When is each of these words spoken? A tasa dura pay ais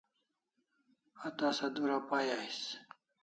A 1.27 1.29
tasa 1.37 1.67
dura 1.75 1.97
pay 2.09 2.27
ais 2.37 2.59